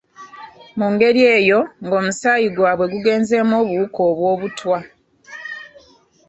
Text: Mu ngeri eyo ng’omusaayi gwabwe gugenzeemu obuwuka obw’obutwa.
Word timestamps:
Mu 0.77 0.87
ngeri 0.93 1.21
eyo 1.37 1.59
ng’omusaayi 1.83 2.47
gwabwe 2.55 2.85
gugenzeemu 2.93 3.53
obuwuka 3.61 3.99
obw’obutwa. 4.09 4.77